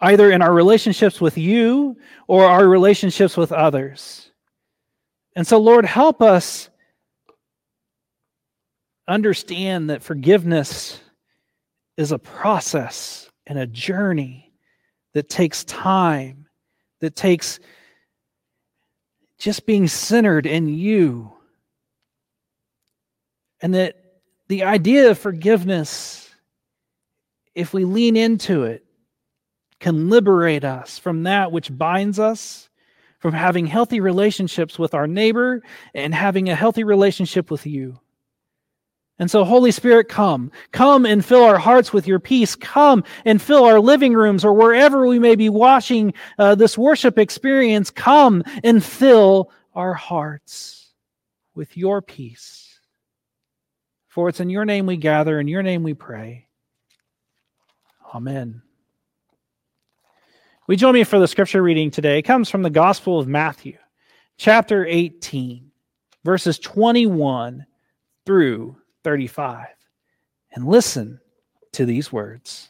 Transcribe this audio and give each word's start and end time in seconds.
either 0.02 0.32
in 0.32 0.42
our 0.42 0.54
relationships 0.54 1.20
with 1.20 1.38
you 1.38 1.98
or 2.28 2.46
our 2.46 2.68
relationships 2.68 3.36
with 3.36 3.52
others. 3.52 4.32
And 5.36 5.46
so, 5.46 5.58
Lord, 5.58 5.86
help 5.86 6.22
us 6.22 6.70
understand 9.08 9.90
that 9.90 10.04
forgiveness 10.04 11.00
is 11.98 12.12
a 12.12 12.20
process 12.20 13.30
and 13.48 13.58
a 13.58 13.68
journey 13.68 14.54
that 15.14 15.28
takes 15.28 15.64
time, 15.64 16.46
that 17.02 17.16
takes 17.16 17.60
just 19.40 19.66
being 19.66 19.88
centered 19.88 20.46
in 20.46 20.68
you. 20.68 21.32
And 23.62 23.74
that 23.74 23.96
the 24.48 24.64
idea 24.64 25.10
of 25.10 25.18
forgiveness, 25.18 26.30
if 27.56 27.74
we 27.74 27.86
lean 27.86 28.16
into 28.16 28.64
it, 28.64 28.86
can 29.80 30.10
liberate 30.10 30.66
us 30.66 31.00
from 31.00 31.24
that 31.24 31.52
which 31.52 31.76
binds 31.76 32.20
us, 32.20 32.70
from 33.20 33.34
having 33.34 33.66
healthy 33.66 34.02
relationships 34.02 34.78
with 34.78 34.94
our 34.94 35.08
neighbor 35.08 35.64
and 35.94 36.14
having 36.14 36.50
a 36.50 36.56
healthy 36.56 36.84
relationship 36.84 37.50
with 37.50 37.66
you. 37.66 38.00
And 39.20 39.30
so, 39.30 39.44
Holy 39.44 39.72
Spirit, 39.72 40.08
come. 40.08 40.50
Come 40.72 41.06
and 41.06 41.24
fill 41.24 41.44
our 41.44 41.58
hearts 41.58 41.92
with 41.92 42.08
your 42.08 42.20
peace. 42.20 42.56
Come 42.56 43.04
and 43.26 43.42
fill 43.42 43.66
our 43.66 43.82
living 43.82 44.14
rooms 44.14 44.46
or 44.46 44.54
wherever 44.54 45.06
we 45.06 45.20
may 45.20 45.36
be 45.36 45.50
watching 45.50 46.14
uh, 46.38 46.56
this 46.56 46.78
worship 46.78 47.20
experience. 47.20 47.92
Come 47.92 48.44
and 48.64 48.84
fill 48.84 49.52
our 49.76 49.94
hearts 49.94 50.94
with 51.54 51.76
your 51.76 52.02
peace. 52.02 52.80
For 54.08 54.30
it's 54.30 54.40
in 54.40 54.50
your 54.50 54.66
name 54.66 54.86
we 54.86 54.96
gather, 54.96 55.40
in 55.40 55.50
your 55.50 55.64
name 55.64 55.84
we 55.84 55.94
pray. 55.94 56.48
Amen. 58.16 58.62
We 60.68 60.78
join 60.78 60.94
me 60.94 61.04
for 61.04 61.20
the 61.20 61.28
scripture 61.28 61.62
reading 61.62 61.92
today. 61.92 62.20
It 62.20 62.24
comes 62.24 62.50
from 62.50 62.64
the 62.64 62.70
Gospel 62.70 63.20
of 63.20 63.28
Matthew, 63.28 63.78
chapter 64.38 64.86
18, 64.86 65.72
verses 66.24 66.58
21 66.60 67.66
through 68.26 68.78
35. 69.04 69.68
And 70.52 70.68
listen 70.68 71.20
to 71.74 71.86
these 71.86 72.12
words. 72.12 72.70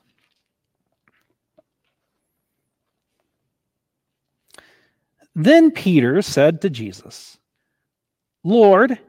Then 5.36 5.72
Peter 5.72 6.22
said 6.22 6.62
to 6.62 6.70
Jesus, 6.70 7.38
Lord, 8.44 9.00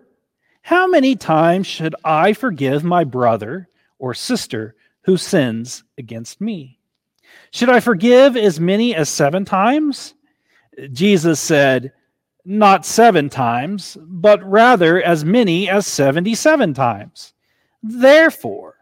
how 0.63 0.87
many 0.87 1.17
times 1.17 1.67
should 1.67 1.95
I 2.05 2.33
forgive 2.33 2.85
my 2.85 3.05
brother 3.05 3.69
or 3.99 4.15
sister 4.15 4.77
who 5.03 5.17
sins 5.17 5.83
against 5.99 6.41
me? 6.41 6.79
Should 7.51 7.71
I 7.71 7.81
forgive 7.81 8.37
as 8.37 8.61
many 8.61 8.95
as 8.95 9.09
seven 9.09 9.45
times? 9.45 10.15
Jesus 10.93 11.41
said, 11.41 11.93
not 12.45 12.87
seven 12.87 13.29
times, 13.29 13.97
but 14.01 14.43
rather 14.45 15.03
as 15.03 15.25
many 15.25 15.69
as 15.69 15.87
77 15.87 16.75
times. 16.75 17.35
Therefore, 17.83 18.77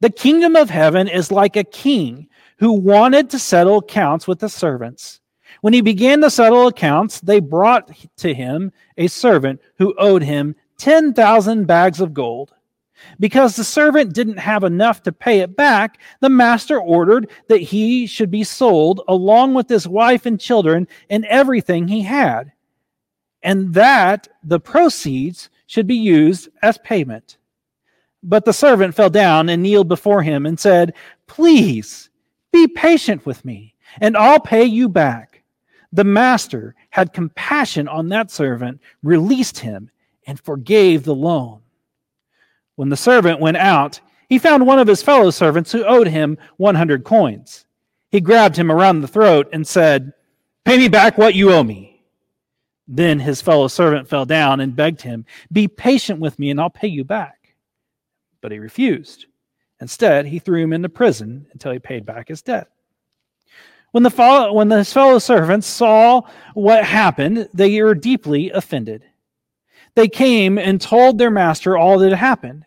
the 0.00 0.10
kingdom 0.10 0.56
of 0.56 0.70
heaven 0.70 1.08
is 1.08 1.32
like 1.32 1.56
a 1.56 1.64
king 1.64 2.28
who 2.58 2.72
wanted 2.72 3.30
to 3.30 3.38
settle 3.38 3.78
accounts 3.78 4.28
with 4.28 4.38
the 4.38 4.48
servants. 4.48 5.20
When 5.60 5.72
he 5.72 5.80
began 5.80 6.20
to 6.20 6.30
settle 6.30 6.66
accounts, 6.66 7.20
they 7.20 7.40
brought 7.40 7.90
to 8.18 8.34
him 8.34 8.72
a 8.98 9.06
servant 9.06 9.60
who 9.78 9.94
owed 9.98 10.22
him 10.22 10.54
10,000 10.78 11.66
bags 11.66 12.00
of 12.00 12.14
gold. 12.14 12.52
Because 13.20 13.56
the 13.56 13.64
servant 13.64 14.14
didn't 14.14 14.38
have 14.38 14.64
enough 14.64 15.02
to 15.02 15.12
pay 15.12 15.40
it 15.40 15.56
back, 15.56 16.00
the 16.20 16.28
master 16.28 16.80
ordered 16.80 17.30
that 17.48 17.58
he 17.58 18.06
should 18.06 18.30
be 18.30 18.44
sold 18.44 19.02
along 19.08 19.54
with 19.54 19.68
his 19.68 19.86
wife 19.86 20.26
and 20.26 20.40
children 20.40 20.88
and 21.10 21.24
everything 21.26 21.86
he 21.86 22.02
had 22.02 22.52
and 23.44 23.74
that 23.74 24.26
the 24.42 24.58
proceeds 24.58 25.50
should 25.66 25.86
be 25.86 25.94
used 25.94 26.48
as 26.62 26.78
payment. 26.78 27.36
But 28.22 28.46
the 28.46 28.52
servant 28.52 28.94
fell 28.94 29.10
down 29.10 29.50
and 29.50 29.62
kneeled 29.62 29.86
before 29.86 30.22
him 30.22 30.46
and 30.46 30.58
said, 30.58 30.94
Please 31.26 32.08
be 32.50 32.66
patient 32.66 33.26
with 33.26 33.44
me, 33.44 33.74
and 34.00 34.16
I'll 34.16 34.40
pay 34.40 34.64
you 34.64 34.88
back. 34.88 35.42
The 35.92 36.04
master 36.04 36.74
had 36.90 37.12
compassion 37.12 37.86
on 37.86 38.08
that 38.08 38.30
servant, 38.30 38.80
released 39.02 39.58
him, 39.58 39.90
and 40.26 40.40
forgave 40.40 41.04
the 41.04 41.14
loan. 41.14 41.60
When 42.76 42.88
the 42.88 42.96
servant 42.96 43.40
went 43.40 43.58
out, 43.58 44.00
he 44.28 44.38
found 44.38 44.66
one 44.66 44.78
of 44.78 44.88
his 44.88 45.02
fellow 45.02 45.30
servants 45.30 45.70
who 45.70 45.84
owed 45.84 46.08
him 46.08 46.38
100 46.56 47.04
coins. 47.04 47.66
He 48.10 48.20
grabbed 48.20 48.56
him 48.56 48.72
around 48.72 49.00
the 49.02 49.08
throat 49.08 49.48
and 49.52 49.66
said, 49.66 50.14
Pay 50.64 50.78
me 50.78 50.88
back 50.88 51.18
what 51.18 51.34
you 51.34 51.52
owe 51.52 51.62
me. 51.62 51.93
Then 52.86 53.18
his 53.18 53.40
fellow 53.40 53.68
servant 53.68 54.08
fell 54.08 54.26
down 54.26 54.60
and 54.60 54.76
begged 54.76 55.00
him, 55.00 55.24
Be 55.50 55.68
patient 55.68 56.20
with 56.20 56.38
me, 56.38 56.50
and 56.50 56.60
I'll 56.60 56.70
pay 56.70 56.88
you 56.88 57.04
back. 57.04 57.54
But 58.40 58.52
he 58.52 58.58
refused. 58.58 59.26
Instead, 59.80 60.26
he 60.26 60.38
threw 60.38 60.62
him 60.62 60.72
into 60.72 60.88
prison 60.88 61.46
until 61.52 61.72
he 61.72 61.78
paid 61.78 62.04
back 62.04 62.28
his 62.28 62.42
debt. 62.42 62.68
When, 63.92 64.02
the 64.02 64.48
when 64.52 64.70
his 64.70 64.92
fellow 64.92 65.18
servants 65.18 65.66
saw 65.66 66.22
what 66.54 66.84
happened, 66.84 67.48
they 67.54 67.80
were 67.80 67.94
deeply 67.94 68.50
offended. 68.50 69.04
They 69.94 70.08
came 70.08 70.58
and 70.58 70.80
told 70.80 71.16
their 71.16 71.30
master 71.30 71.76
all 71.76 71.98
that 71.98 72.10
had 72.10 72.18
happened. 72.18 72.64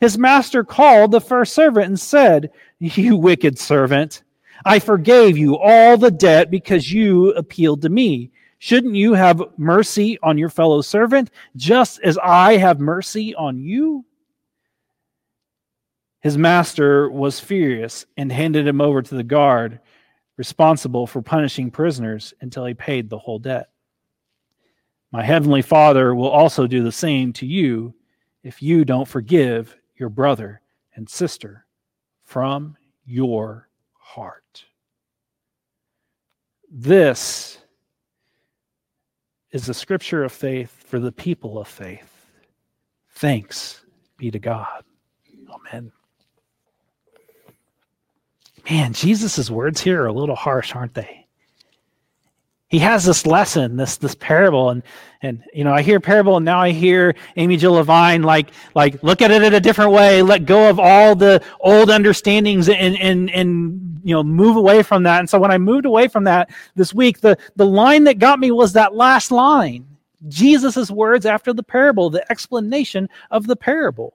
His 0.00 0.18
master 0.18 0.64
called 0.64 1.12
the 1.12 1.20
first 1.20 1.54
servant 1.54 1.86
and 1.86 2.00
said, 2.00 2.50
You 2.80 3.16
wicked 3.16 3.58
servant, 3.58 4.24
I 4.64 4.78
forgave 4.78 5.38
you 5.38 5.56
all 5.56 5.96
the 5.96 6.10
debt 6.10 6.50
because 6.50 6.92
you 6.92 7.30
appealed 7.32 7.82
to 7.82 7.88
me. 7.88 8.32
Shouldn't 8.64 8.94
you 8.94 9.12
have 9.12 9.42
mercy 9.58 10.18
on 10.22 10.38
your 10.38 10.48
fellow 10.48 10.80
servant, 10.80 11.30
just 11.54 12.00
as 12.00 12.16
I 12.16 12.56
have 12.56 12.80
mercy 12.80 13.34
on 13.34 13.58
you? 13.58 14.06
His 16.20 16.38
master 16.38 17.10
was 17.10 17.38
furious 17.38 18.06
and 18.16 18.32
handed 18.32 18.66
him 18.66 18.80
over 18.80 19.02
to 19.02 19.14
the 19.16 19.22
guard 19.22 19.80
responsible 20.38 21.06
for 21.06 21.20
punishing 21.20 21.70
prisoners 21.70 22.32
until 22.40 22.64
he 22.64 22.72
paid 22.72 23.10
the 23.10 23.18
whole 23.18 23.38
debt. 23.38 23.68
My 25.12 25.22
heavenly 25.22 25.60
Father 25.60 26.14
will 26.14 26.30
also 26.30 26.66
do 26.66 26.82
the 26.82 26.90
same 26.90 27.34
to 27.34 27.46
you 27.46 27.92
if 28.44 28.62
you 28.62 28.86
don't 28.86 29.06
forgive 29.06 29.76
your 29.96 30.08
brother 30.08 30.62
and 30.94 31.06
sister 31.06 31.66
from 32.22 32.78
your 33.04 33.68
heart. 33.98 34.64
This 36.70 37.58
is 39.54 39.66
the 39.66 39.72
scripture 39.72 40.24
of 40.24 40.32
faith 40.32 40.84
for 40.84 40.98
the 40.98 41.12
people 41.12 41.58
of 41.58 41.68
faith. 41.68 42.26
Thanks 43.12 43.84
be 44.16 44.28
to 44.32 44.38
God. 44.40 44.82
Amen. 45.48 45.92
Man, 48.68 48.92
Jesus' 48.92 49.48
words 49.48 49.80
here 49.80 50.02
are 50.02 50.06
a 50.06 50.12
little 50.12 50.34
harsh, 50.34 50.74
aren't 50.74 50.94
they? 50.94 51.23
He 52.74 52.80
has 52.80 53.04
this 53.04 53.24
lesson, 53.24 53.76
this 53.76 53.98
this 53.98 54.16
parable, 54.16 54.70
and 54.70 54.82
and 55.22 55.44
you 55.54 55.62
know 55.62 55.72
I 55.72 55.82
hear 55.82 56.00
parable, 56.00 56.38
and 56.38 56.44
now 56.44 56.58
I 56.58 56.72
hear 56.72 57.14
Amy 57.36 57.56
Jill 57.56 57.74
Levine 57.74 58.24
like 58.24 58.50
like 58.74 59.00
look 59.00 59.22
at 59.22 59.30
it 59.30 59.44
in 59.44 59.54
a 59.54 59.60
different 59.60 59.92
way, 59.92 60.22
let 60.22 60.44
go 60.44 60.68
of 60.68 60.80
all 60.80 61.14
the 61.14 61.40
old 61.60 61.88
understandings, 61.88 62.68
and 62.68 62.98
and 62.98 63.30
and 63.30 64.00
you 64.02 64.12
know 64.12 64.24
move 64.24 64.56
away 64.56 64.82
from 64.82 65.04
that. 65.04 65.20
And 65.20 65.30
so 65.30 65.38
when 65.38 65.52
I 65.52 65.58
moved 65.58 65.86
away 65.86 66.08
from 66.08 66.24
that 66.24 66.50
this 66.74 66.92
week, 66.92 67.20
the 67.20 67.38
the 67.54 67.64
line 67.64 68.02
that 68.04 68.18
got 68.18 68.40
me 68.40 68.50
was 68.50 68.72
that 68.72 68.92
last 68.92 69.30
line, 69.30 69.86
Jesus' 70.26 70.90
words 70.90 71.26
after 71.26 71.52
the 71.52 71.62
parable, 71.62 72.10
the 72.10 72.28
explanation 72.28 73.08
of 73.30 73.46
the 73.46 73.54
parable. 73.54 74.14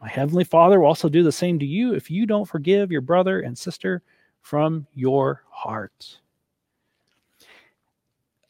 My 0.00 0.08
heavenly 0.08 0.44
Father 0.44 0.80
will 0.80 0.86
also 0.86 1.10
do 1.10 1.22
the 1.22 1.30
same 1.30 1.58
to 1.58 1.66
you 1.66 1.92
if 1.92 2.10
you 2.10 2.24
don't 2.24 2.48
forgive 2.48 2.90
your 2.90 3.02
brother 3.02 3.40
and 3.40 3.58
sister 3.58 4.02
from 4.40 4.86
your 4.94 5.42
heart. 5.50 6.21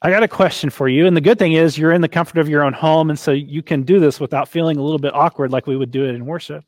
I 0.05 0.11
got 0.11 0.25
a 0.25 0.29
question 0.29 0.69
for 0.69 0.89
you. 0.89 1.07
And 1.07 1.17
the 1.17 1.21
good 1.21 1.39
thing 1.39 1.53
is, 1.53 1.79
you're 1.79 1.93
in 1.93 2.01
the 2.01 2.09
comfort 2.09 2.39
of 2.39 2.49
your 2.49 2.65
own 2.65 2.73
home. 2.73 3.09
And 3.09 3.19
so 3.19 3.31
you 3.31 3.63
can 3.63 3.85
do 3.85 4.01
this 4.01 4.19
without 4.19 4.49
feeling 4.49 4.77
a 4.77 4.83
little 4.83 4.99
bit 4.99 5.15
awkward 5.15 5.53
like 5.53 5.69
we 5.69 5.77
would 5.77 5.93
do 5.93 6.05
it 6.05 6.15
in 6.15 6.27
worship. 6.27 6.65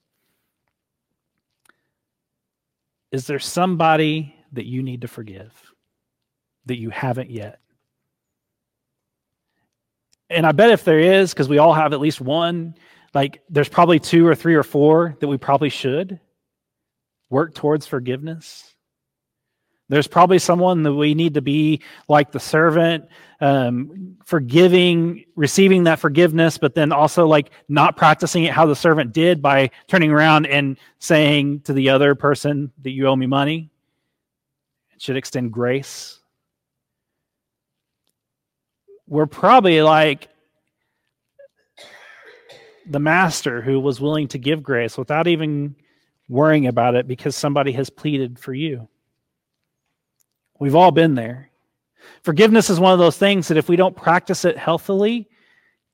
Is 3.11 3.27
there 3.27 3.41
somebody 3.41 4.37
that 4.53 4.67
you 4.67 4.85
need 4.85 5.01
to 5.01 5.09
forgive 5.09 5.53
that 6.67 6.79
you 6.79 6.91
haven't 6.91 7.31
yet? 7.31 7.59
And 10.31 10.47
I 10.47 10.53
bet 10.53 10.71
if 10.71 10.85
there 10.85 11.01
is, 11.01 11.33
because 11.33 11.49
we 11.49 11.59
all 11.59 11.75
have 11.75 11.93
at 11.93 12.01
least 12.01 12.21
one, 12.21 12.77
like 13.15 13.43
there's 13.49 13.69
probably 13.69 13.99
two 13.99 14.27
or 14.27 14.37
three 14.37 14.55
or 14.55 14.63
four 14.63 15.17
that 15.21 15.29
we 15.29 15.39
probably 15.39 15.71
should 15.71 16.21
work 17.31 17.55
towards 17.55 17.87
forgiveness. 17.87 18.74
There's 19.89 20.07
probably 20.07 20.39
someone 20.39 20.83
that 20.85 20.95
we 20.95 21.15
need 21.15 21.35
to 21.35 21.43
be 21.43 21.81
like 22.09 22.33
the 22.33 22.41
servant, 22.41 23.07
um, 23.41 24.17
forgiving, 24.25 25.25
receiving 25.37 25.85
that 25.85 25.99
forgiveness, 25.99 26.57
but 26.57 26.75
then 26.75 26.91
also 26.91 27.27
like 27.27 27.51
not 27.69 27.97
practicing 27.97 28.45
it 28.45 28.53
how 28.53 28.65
the 28.65 28.77
servant 28.77 29.13
did 29.13 29.43
by 29.43 29.71
turning 29.87 30.11
around 30.11 30.47
and 30.47 30.79
saying 31.01 31.61
to 31.61 31.75
the 31.75 31.91
other 31.91 32.15
person 32.15 32.73
that 32.83 32.93
you 32.93 33.07
owe 33.07 33.17
me 33.17 33.27
money. 33.27 33.71
It 34.95 35.03
should 35.03 35.19
extend 35.19 35.53
grace. 35.53 36.19
We're 39.07 39.27
probably 39.27 39.83
like 39.83 40.29
the 42.87 43.01
master 43.01 43.61
who 43.61 43.81
was 43.81 44.01
willing 44.01 44.29
to 44.29 44.39
give 44.39 44.63
grace 44.63 44.97
without 44.97 45.27
even 45.27 45.77
worrying 46.31 46.67
about 46.67 46.95
it 46.95 47.07
because 47.07 47.37
somebody 47.37 47.73
has 47.73 47.91
pleaded 47.91 48.39
for 48.39 48.55
you. 48.55 48.89
We've 50.65 50.75
all 50.75 50.93
been 50.93 51.15
there. 51.15 51.51
Forgiveness 52.23 52.71
is 52.71 52.81
one 52.81 52.95
of 52.95 52.99
those 52.99 53.19
things 53.19 53.49
that 53.49 53.59
if 53.59 53.69
we 53.69 53.77
don't 53.77 53.95
practice 53.95 54.47
it 54.47 54.57
healthily, 54.57 55.29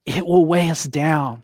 it 0.06 0.24
will 0.24 0.46
weigh 0.46 0.70
us 0.70 0.84
down. 0.84 1.42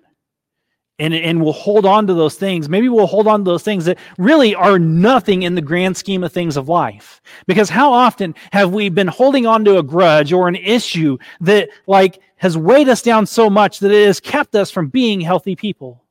And, 1.00 1.12
and 1.12 1.42
we'll 1.42 1.52
hold 1.52 1.86
on 1.86 2.06
to 2.06 2.14
those 2.14 2.36
things. 2.36 2.68
Maybe 2.68 2.88
we'll 2.88 3.08
hold 3.08 3.26
on 3.26 3.40
to 3.40 3.50
those 3.50 3.64
things 3.64 3.84
that 3.86 3.98
really 4.16 4.54
are 4.54 4.78
nothing 4.78 5.42
in 5.42 5.56
the 5.56 5.60
grand 5.60 5.96
scheme 5.96 6.22
of 6.22 6.32
things 6.32 6.56
of 6.56 6.68
life. 6.68 7.20
Because 7.48 7.68
how 7.68 7.92
often 7.92 8.32
have 8.52 8.72
we 8.72 8.90
been 8.90 9.08
holding 9.08 9.44
on 9.44 9.64
to 9.64 9.78
a 9.78 9.82
grudge 9.82 10.32
or 10.32 10.46
an 10.46 10.54
issue 10.54 11.18
that 11.40 11.68
like 11.88 12.20
has 12.36 12.56
weighed 12.56 12.88
us 12.88 13.02
down 13.02 13.26
so 13.26 13.50
much 13.50 13.80
that 13.80 13.90
it 13.90 14.06
has 14.06 14.20
kept 14.20 14.54
us 14.54 14.70
from 14.70 14.86
being 14.86 15.20
healthy 15.20 15.56
people? 15.56 16.04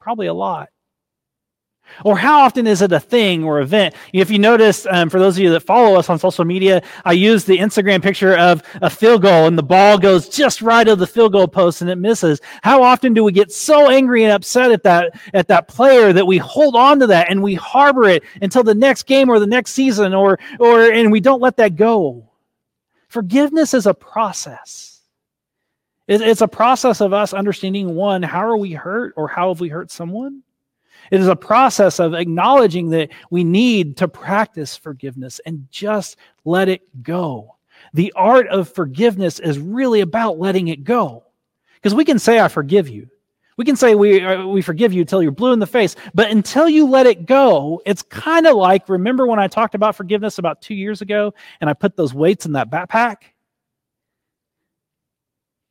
Probably 0.00 0.26
a 0.26 0.34
lot. 0.34 0.68
Or 2.04 2.16
how 2.16 2.40
often 2.40 2.66
is 2.66 2.82
it 2.82 2.92
a 2.92 3.00
thing 3.00 3.44
or 3.44 3.60
event? 3.60 3.94
If 4.12 4.30
you 4.30 4.38
notice, 4.38 4.86
um, 4.90 5.08
for 5.08 5.18
those 5.18 5.36
of 5.36 5.42
you 5.42 5.50
that 5.50 5.60
follow 5.60 5.98
us 5.98 6.10
on 6.10 6.18
social 6.18 6.44
media, 6.44 6.82
I 7.04 7.12
use 7.12 7.44
the 7.44 7.58
Instagram 7.58 8.02
picture 8.02 8.36
of 8.36 8.62
a 8.82 8.90
field 8.90 9.22
goal 9.22 9.46
and 9.46 9.58
the 9.58 9.62
ball 9.62 9.98
goes 9.98 10.28
just 10.28 10.62
right 10.62 10.86
of 10.86 10.98
the 10.98 11.06
field 11.06 11.32
goal 11.32 11.48
post 11.48 11.80
and 11.80 11.90
it 11.90 11.96
misses. 11.96 12.40
How 12.62 12.82
often 12.82 13.14
do 13.14 13.24
we 13.24 13.32
get 13.32 13.50
so 13.50 13.90
angry 13.90 14.24
and 14.24 14.32
upset 14.32 14.70
at 14.70 14.82
that, 14.82 15.18
at 15.34 15.48
that 15.48 15.68
player 15.68 16.12
that 16.12 16.26
we 16.26 16.38
hold 16.38 16.76
on 16.76 17.00
to 17.00 17.06
that 17.08 17.30
and 17.30 17.42
we 17.42 17.54
harbor 17.54 18.08
it 18.08 18.22
until 18.42 18.62
the 18.62 18.74
next 18.74 19.04
game 19.04 19.28
or 19.28 19.38
the 19.38 19.46
next 19.46 19.72
season 19.72 20.14
or, 20.14 20.38
or, 20.58 20.90
and 20.90 21.10
we 21.10 21.20
don't 21.20 21.42
let 21.42 21.56
that 21.56 21.76
go? 21.76 22.30
Forgiveness 23.08 23.72
is 23.72 23.86
a 23.86 23.94
process. 23.94 25.00
It's 26.08 26.40
a 26.40 26.46
process 26.46 27.00
of 27.00 27.12
us 27.12 27.34
understanding 27.34 27.96
one, 27.96 28.22
how 28.22 28.46
are 28.46 28.56
we 28.56 28.72
hurt 28.72 29.14
or 29.16 29.26
how 29.26 29.48
have 29.48 29.60
we 29.60 29.68
hurt 29.68 29.90
someone? 29.90 30.42
It 31.10 31.20
is 31.20 31.28
a 31.28 31.36
process 31.36 31.98
of 31.98 32.14
acknowledging 32.14 32.90
that 32.90 33.10
we 33.30 33.44
need 33.44 33.96
to 33.98 34.08
practice 34.08 34.76
forgiveness 34.76 35.40
and 35.46 35.66
just 35.70 36.16
let 36.44 36.68
it 36.68 37.02
go. 37.02 37.56
The 37.94 38.12
art 38.16 38.48
of 38.48 38.68
forgiveness 38.68 39.38
is 39.38 39.58
really 39.58 40.00
about 40.00 40.38
letting 40.38 40.68
it 40.68 40.84
go. 40.84 41.24
Because 41.74 41.94
we 41.94 42.04
can 42.04 42.18
say, 42.18 42.40
I 42.40 42.48
forgive 42.48 42.88
you. 42.88 43.08
We 43.56 43.64
can 43.64 43.76
say 43.76 43.94
we, 43.94 44.22
uh, 44.22 44.46
we 44.46 44.60
forgive 44.60 44.92
you 44.92 45.00
until 45.00 45.22
you're 45.22 45.32
blue 45.32 45.52
in 45.52 45.58
the 45.58 45.66
face, 45.66 45.96
but 46.14 46.30
until 46.30 46.68
you 46.68 46.86
let 46.86 47.06
it 47.06 47.24
go, 47.24 47.80
it's 47.86 48.02
kind 48.02 48.46
of 48.46 48.56
like 48.56 48.88
remember 48.88 49.26
when 49.26 49.38
I 49.38 49.48
talked 49.48 49.74
about 49.74 49.96
forgiveness 49.96 50.38
about 50.38 50.60
two 50.60 50.74
years 50.74 51.00
ago 51.00 51.32
and 51.60 51.70
I 51.70 51.72
put 51.72 51.96
those 51.96 52.12
weights 52.12 52.44
in 52.44 52.52
that 52.52 52.70
backpack? 52.70 53.16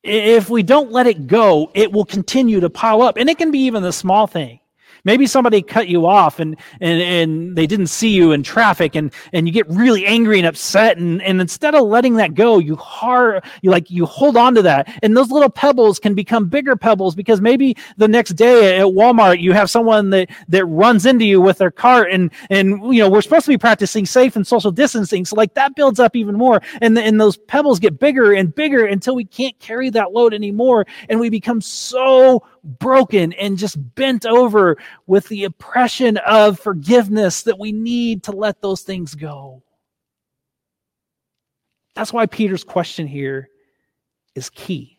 If 0.02 0.50
we 0.50 0.64
don't 0.64 0.92
let 0.92 1.06
it 1.08 1.28
go, 1.28 1.72
it 1.74 1.92
will 1.92 2.06
continue 2.06 2.60
to 2.60 2.70
pile 2.70 3.02
up. 3.02 3.18
And 3.18 3.30
it 3.30 3.38
can 3.38 3.52
be 3.52 3.60
even 3.60 3.84
the 3.84 3.94
small 3.94 4.26
thing. 4.26 4.60
Maybe 5.06 5.28
somebody 5.28 5.62
cut 5.62 5.88
you 5.88 6.06
off 6.06 6.40
and, 6.40 6.58
and, 6.82 7.02
and 7.02 7.56
they 7.56 7.68
didn't 7.68 7.88
see 7.88 8.10
you 8.10 8.32
in 8.32 8.44
traffic 8.44 8.96
and, 8.96 9.14
and 9.32 9.48
you 9.48 9.54
get 9.54 9.70
really 9.70 10.06
angry 10.06 10.40
and 10.40 10.48
upset. 10.48 10.98
And, 10.98 11.22
and 11.22 11.40
instead 11.40 11.76
of 11.76 11.88
letting 11.88 12.16
that 12.16 12.34
go, 12.34 12.58
you 12.58 12.76
hard, 12.76 13.44
you 13.62 13.72
like, 13.72 13.90
you 13.90 14.06
hold 14.06 14.36
on 14.36 14.56
to 14.56 14.62
that. 14.64 15.00
And 15.04 15.16
those 15.16 15.32
little 15.32 15.50
pebbles 15.50 16.00
can 16.00 16.16
become 16.16 16.48
bigger 16.48 16.76
pebbles 16.76 17.16
because 17.16 17.40
maybe 17.40 17.78
the 17.98 18.08
next 18.08 18.32
day 18.32 18.80
at 18.80 18.86
Walmart, 18.88 19.40
you 19.40 19.54
have 19.54 19.70
someone 19.70 20.10
that, 20.10 20.30
that 20.50 20.66
runs 20.66 21.06
into 21.06 21.26
you 21.26 21.40
with 21.40 21.60
their 21.60 21.72
cart 21.72 22.12
and, 22.12 22.32
and, 22.50 22.94
you 22.94 23.02
know, 23.02 23.10
we're 23.10 23.22
supposed 23.22 23.46
to 23.46 23.52
be 23.52 23.58
practicing 23.58 24.06
safe 24.06 24.36
and 24.36 24.46
social 24.46 24.72
distancing. 24.72 25.24
So 25.26 25.36
like 25.36 25.54
that 25.54 25.76
builds 25.76 26.00
up 26.00 26.16
even 26.16 26.36
more. 26.36 26.62
And, 26.82 26.98
and 26.98 27.22
those 27.22 27.38
pebbles 27.38 27.80
get 27.80 28.00
bigger 28.00 28.34
and 28.34 28.54
bigger 28.54 28.86
until 28.86 29.16
we 29.16 29.26
can't 29.26 29.58
carry 29.60 29.90
that 29.92 30.12
load 30.12 30.34
anymore. 30.34 30.88
And 31.10 31.20
we 31.20 31.30
become 31.30 31.62
so 31.62 32.44
broken 32.64 33.34
and 33.34 33.58
just 33.58 33.78
bent 33.96 34.26
over 34.26 34.78
with 35.08 35.28
the 35.28 35.44
oppression 35.44 36.18
of 36.18 36.60
forgiveness 36.60 37.44
that 37.44 37.60
we 37.60 37.72
need 37.72 38.24
to 38.24 38.32
let 38.32 38.62
those 38.62 38.82
things 38.82 39.16
go. 39.16 39.64
That's 41.96 42.12
why 42.12 42.26
Peter's 42.26 42.64
question 42.64 43.08
here 43.08 43.50
is 44.36 44.50
key. 44.50 44.98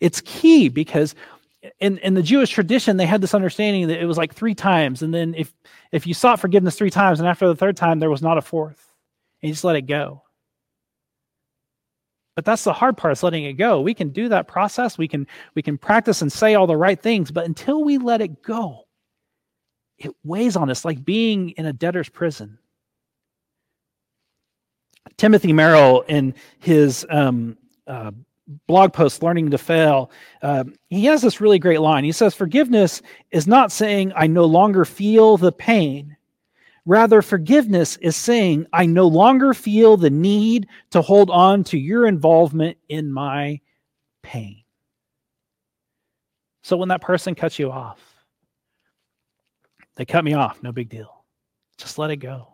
It's 0.00 0.20
key 0.22 0.68
because 0.68 1.14
in, 1.80 1.98
in 1.98 2.14
the 2.14 2.22
Jewish 2.22 2.50
tradition, 2.50 2.96
they 2.96 3.06
had 3.06 3.20
this 3.20 3.34
understanding 3.34 3.88
that 3.88 4.00
it 4.00 4.06
was 4.06 4.18
like 4.18 4.34
three 4.34 4.54
times. 4.54 5.02
And 5.02 5.12
then 5.12 5.34
if, 5.34 5.52
if 5.92 6.06
you 6.06 6.14
sought 6.14 6.40
forgiveness 6.40 6.76
three 6.76 6.90
times, 6.90 7.20
and 7.20 7.28
after 7.28 7.46
the 7.48 7.56
third 7.56 7.76
time, 7.76 7.98
there 7.98 8.10
was 8.10 8.22
not 8.22 8.38
a 8.38 8.42
fourth, 8.42 8.92
and 9.42 9.48
you 9.48 9.52
just 9.54 9.64
let 9.64 9.76
it 9.76 9.86
go. 9.86 10.22
But 12.34 12.44
that's 12.44 12.64
the 12.64 12.72
hard 12.72 12.98
part 12.98 13.12
is 13.12 13.22
letting 13.22 13.44
it 13.44 13.54
go. 13.54 13.80
We 13.80 13.94
can 13.94 14.10
do 14.10 14.28
that 14.28 14.46
process. 14.46 14.98
We 14.98 15.08
can 15.08 15.26
we 15.54 15.62
can 15.62 15.78
practice 15.78 16.20
and 16.20 16.30
say 16.30 16.54
all 16.54 16.66
the 16.66 16.76
right 16.76 17.00
things, 17.00 17.30
but 17.30 17.46
until 17.46 17.82
we 17.82 17.96
let 17.96 18.20
it 18.20 18.42
go, 18.42 18.85
it 19.98 20.12
weighs 20.24 20.56
on 20.56 20.70
us 20.70 20.84
like 20.84 21.04
being 21.04 21.50
in 21.50 21.66
a 21.66 21.72
debtor's 21.72 22.08
prison. 22.08 22.58
Timothy 25.16 25.52
Merrill, 25.52 26.02
in 26.02 26.34
his 26.58 27.06
um, 27.08 27.56
uh, 27.86 28.10
blog 28.66 28.92
post, 28.92 29.22
Learning 29.22 29.50
to 29.50 29.58
Fail, 29.58 30.10
uh, 30.42 30.64
he 30.90 31.06
has 31.06 31.22
this 31.22 31.40
really 31.40 31.58
great 31.58 31.80
line. 31.80 32.04
He 32.04 32.12
says, 32.12 32.34
Forgiveness 32.34 33.00
is 33.30 33.46
not 33.46 33.72
saying 33.72 34.12
I 34.14 34.26
no 34.26 34.44
longer 34.44 34.84
feel 34.84 35.36
the 35.36 35.52
pain, 35.52 36.16
Rather, 36.86 37.20
forgiveness 37.20 37.96
is 37.96 38.14
saying, 38.14 38.66
I 38.72 38.86
no 38.86 39.08
longer 39.08 39.52
feel 39.54 39.96
the 39.96 40.08
need 40.08 40.68
to 40.90 41.02
hold 41.02 41.30
on 41.30 41.64
to 41.64 41.78
your 41.78 42.06
involvement 42.06 42.78
in 42.88 43.12
my 43.12 43.60
pain. 44.22 44.62
So 46.62 46.76
when 46.76 46.88
that 46.90 47.00
person 47.00 47.34
cuts 47.34 47.58
you 47.58 47.72
off, 47.72 48.05
they 49.96 50.04
cut 50.04 50.24
me 50.24 50.34
off, 50.34 50.62
no 50.62 50.72
big 50.72 50.88
deal. 50.88 51.24
Just 51.78 51.98
let 51.98 52.10
it 52.10 52.16
go. 52.16 52.48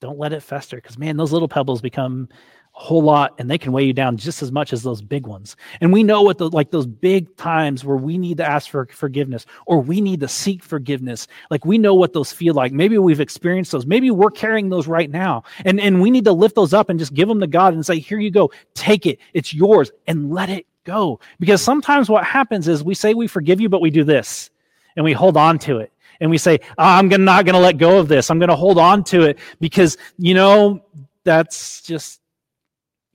Don't 0.00 0.18
let 0.18 0.32
it 0.32 0.42
fester 0.42 0.76
because, 0.76 0.98
man, 0.98 1.16
those 1.16 1.32
little 1.32 1.48
pebbles 1.48 1.80
become 1.82 2.28
a 2.74 2.78
whole 2.78 3.02
lot 3.02 3.34
and 3.38 3.50
they 3.50 3.58
can 3.58 3.72
weigh 3.72 3.84
you 3.84 3.92
down 3.92 4.16
just 4.16 4.42
as 4.42 4.50
much 4.50 4.72
as 4.72 4.82
those 4.82 5.02
big 5.02 5.26
ones. 5.26 5.56
And 5.80 5.92
we 5.92 6.02
know 6.02 6.22
what 6.22 6.38
the 6.38 6.48
like 6.48 6.70
those 6.70 6.86
big 6.86 7.36
times 7.36 7.84
where 7.84 7.96
we 7.96 8.16
need 8.16 8.38
to 8.38 8.48
ask 8.48 8.70
for 8.70 8.86
forgiveness 8.86 9.44
or 9.66 9.80
we 9.80 10.00
need 10.00 10.20
to 10.20 10.28
seek 10.28 10.62
forgiveness. 10.62 11.26
Like 11.50 11.66
we 11.66 11.76
know 11.76 11.94
what 11.94 12.14
those 12.14 12.32
feel 12.32 12.54
like. 12.54 12.72
Maybe 12.72 12.96
we've 12.96 13.20
experienced 13.20 13.72
those. 13.72 13.84
Maybe 13.84 14.10
we're 14.10 14.30
carrying 14.30 14.70
those 14.70 14.86
right 14.86 15.10
now. 15.10 15.42
And 15.64 15.78
and 15.78 16.00
we 16.00 16.10
need 16.10 16.24
to 16.24 16.32
lift 16.32 16.54
those 16.54 16.72
up 16.72 16.88
and 16.88 16.98
just 16.98 17.12
give 17.12 17.28
them 17.28 17.40
to 17.40 17.46
god 17.46 17.74
and 17.74 17.84
say 17.84 17.98
here 17.98 18.18
you 18.18 18.30
go. 18.30 18.50
Take 18.74 19.04
it. 19.04 19.18
It's 19.34 19.52
yours. 19.52 19.90
And 20.06 20.30
let 20.30 20.48
it 20.48 20.66
go. 20.84 21.20
Because 21.40 21.60
sometimes 21.60 22.08
what 22.08 22.24
happens 22.24 22.68
is 22.68 22.82
we 22.82 22.94
say 22.94 23.12
we 23.12 23.26
forgive 23.26 23.60
you 23.60 23.68
but 23.68 23.82
we 23.82 23.90
do 23.90 24.04
this 24.04 24.48
and 24.96 25.04
we 25.04 25.12
hold 25.12 25.36
on 25.36 25.58
to 25.58 25.78
it 25.78 25.92
and 26.20 26.30
we 26.30 26.38
say 26.38 26.58
oh, 26.78 26.84
i'm 26.84 27.08
not 27.08 27.44
going 27.44 27.54
to 27.54 27.60
let 27.60 27.78
go 27.78 27.98
of 27.98 28.08
this 28.08 28.30
i'm 28.30 28.38
going 28.38 28.48
to 28.48 28.56
hold 28.56 28.78
on 28.78 29.02
to 29.02 29.22
it 29.22 29.38
because 29.60 29.96
you 30.18 30.34
know 30.34 30.84
that's 31.24 31.82
just 31.82 32.20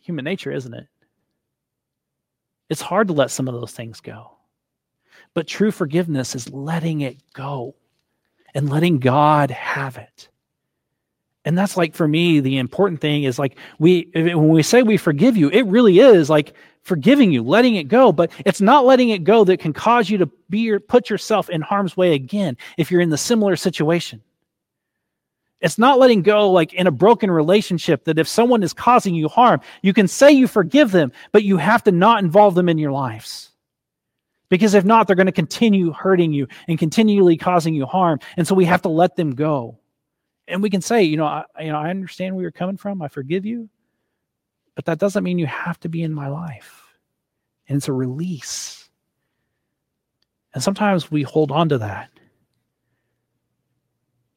human 0.06 0.24
nature, 0.24 0.52
isn't 0.52 0.74
it? 0.74 0.88
It's 2.70 2.82
hard 2.82 3.08
to 3.08 3.14
let 3.14 3.32
some 3.32 3.48
of 3.48 3.54
those 3.54 3.72
things 3.72 4.00
go. 4.00 4.32
But 5.34 5.48
true 5.48 5.72
forgiveness 5.72 6.36
is 6.36 6.52
letting 6.52 7.02
it 7.02 7.18
go 7.34 7.76
and 8.54 8.70
letting 8.70 9.00
God 9.00 9.52
have 9.52 9.98
it. 9.98 10.30
And 11.46 11.56
that's 11.56 11.78
like 11.78 11.94
for 11.94 12.08
me, 12.08 12.40
the 12.40 12.58
important 12.58 13.00
thing 13.00 13.24
is 13.24 13.38
like 13.38 13.58
we, 13.78 14.10
when 14.14 14.50
we 14.50 14.64
say 14.64 14.82
we 14.82 14.98
forgive 14.98 15.38
you, 15.38 15.50
it 15.50 15.66
really 15.68 16.00
is 16.00 16.30
like 16.30 16.54
forgiving 16.82 17.32
you, 17.32 17.44
letting 17.44 17.76
it 17.76 17.88
go. 17.88 18.12
But 18.12 18.32
it's 18.46 18.62
not 18.62 18.86
letting 18.86 19.10
it 19.10 19.24
go 19.24 19.44
that 19.44 19.60
can 19.60 19.72
cause 19.72 20.10
you 20.10 20.18
to 20.18 20.26
be 20.50 20.78
put 20.80 21.10
yourself 21.10 21.50
in 21.50 21.62
harm's 21.62 21.96
way 21.96 22.14
again 22.14 22.58
if 22.78 22.90
you're 22.90 23.02
in 23.02 23.12
the 23.12 23.18
similar 23.18 23.56
situation. 23.56 24.22
It's 25.62 25.78
not 25.78 26.00
letting 26.00 26.24
go 26.24 26.52
like 26.52 26.74
in 26.74 26.88
a 26.88 26.92
broken 26.92 27.32
relationship 27.32 28.06
that 28.06 28.20
if 28.20 28.28
someone 28.28 28.62
is 28.62 28.74
causing 28.74 29.16
you 29.16 29.30
harm, 29.30 29.62
you 29.84 29.94
can 29.94 30.08
say 30.08 30.32
you 30.32 30.48
forgive 30.48 30.92
them, 30.92 31.12
but 31.32 31.44
you 31.44 31.58
have 31.58 31.84
to 31.84 31.92
not 31.92 32.24
involve 32.24 32.56
them 32.56 32.70
in 32.70 32.78
your 32.78 32.92
lives. 32.92 33.52
Because 34.50 34.74
if 34.74 34.84
not, 34.84 35.08
they're 35.08 35.16
going 35.16 35.26
to 35.26 35.32
continue 35.32 35.92
hurting 35.92 36.34
you 36.34 36.48
and 36.68 36.78
continually 36.78 37.38
causing 37.38 37.74
you 37.74 37.86
harm. 37.86 38.20
And 38.38 38.48
so 38.48 38.54
we 38.54 38.66
have 38.66 38.82
to 38.84 38.90
let 38.90 39.16
them 39.16 39.34
go. 39.34 39.80
And 40.48 40.62
we 40.62 40.70
can 40.70 40.82
say, 40.82 41.04
you 41.04 41.18
know, 41.18 41.26
I, 41.26 41.46
you 41.60 41.72
know, 41.72 41.78
I 41.78 41.90
understand 41.90 42.36
where 42.36 42.44
you're 42.44 42.52
coming 42.52 42.78
from. 42.78 43.02
I 43.02 43.08
forgive 43.08 43.46
you. 43.46 43.70
But 44.76 44.86
that 44.86 45.00
doesn't 45.00 45.24
mean 45.24 45.40
you 45.40 45.48
have 45.48 45.80
to 45.82 45.90
be 45.90 46.04
in 46.04 46.14
my 46.14 46.28
life. 46.28 46.84
And 47.68 47.78
it's 47.78 47.88
a 47.88 47.94
release. 47.94 48.90
And 50.54 50.62
sometimes 50.62 51.10
we 51.10 51.24
hold 51.24 51.52
on 51.52 51.70
to 51.70 51.78
that. 51.80 52.10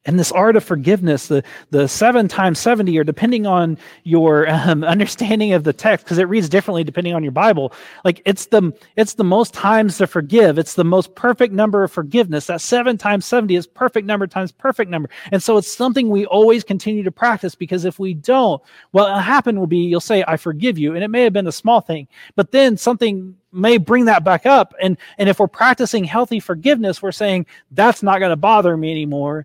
And 0.08 0.18
this 0.18 0.32
art 0.32 0.56
of 0.56 0.64
forgiveness, 0.64 1.26
the, 1.26 1.44
the 1.70 1.86
seven 1.86 2.28
times 2.28 2.58
70, 2.60 2.98
or 2.98 3.04
depending 3.04 3.46
on 3.46 3.76
your 4.04 4.48
um, 4.48 4.82
understanding 4.94 5.52
of 5.52 5.64
the 5.64 5.74
text, 5.74 6.06
because 6.06 6.16
it 6.16 6.22
reads 6.24 6.48
differently 6.48 6.82
depending 6.82 7.12
on 7.12 7.22
your 7.22 7.30
Bible, 7.30 7.74
like 8.06 8.22
it's 8.24 8.46
the, 8.46 8.72
it's 8.96 9.12
the 9.14 9.24
most 9.24 9.52
times 9.52 9.98
to 9.98 10.06
forgive. 10.06 10.58
It's 10.58 10.72
the 10.72 10.84
most 10.84 11.14
perfect 11.14 11.52
number 11.52 11.82
of 11.84 11.92
forgiveness. 11.92 12.46
That 12.46 12.62
seven 12.62 12.96
times 12.96 13.26
70 13.26 13.54
is 13.54 13.66
perfect 13.66 14.06
number 14.06 14.26
times 14.26 14.50
perfect 14.50 14.90
number. 14.90 15.10
And 15.30 15.42
so 15.42 15.58
it's 15.58 15.70
something 15.70 16.08
we 16.08 16.24
always 16.24 16.64
continue 16.64 17.02
to 17.02 17.12
practice 17.12 17.54
because 17.54 17.84
if 17.84 17.98
we 17.98 18.14
don't, 18.14 18.62
what'll 18.92 19.18
happen 19.18 19.60
will 19.60 19.66
be 19.66 19.76
you'll 19.76 20.00
say, 20.00 20.24
I 20.26 20.38
forgive 20.38 20.78
you. 20.78 20.94
And 20.94 21.04
it 21.04 21.08
may 21.08 21.24
have 21.24 21.34
been 21.34 21.46
a 21.46 21.52
small 21.52 21.82
thing, 21.82 22.08
but 22.34 22.50
then 22.50 22.78
something 22.78 23.36
may 23.52 23.76
bring 23.76 24.06
that 24.06 24.24
back 24.24 24.46
up. 24.46 24.72
And, 24.80 24.96
and 25.18 25.28
if 25.28 25.38
we're 25.38 25.48
practicing 25.48 26.04
healthy 26.04 26.40
forgiveness, 26.40 27.02
we're 27.02 27.12
saying, 27.12 27.44
that's 27.72 28.02
not 28.02 28.20
going 28.20 28.30
to 28.30 28.36
bother 28.36 28.74
me 28.74 28.90
anymore 28.90 29.44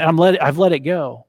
and 0.00 0.08
I'm 0.08 0.16
let, 0.16 0.42
I've 0.42 0.58
let 0.58 0.72
it 0.72 0.80
go. 0.80 1.26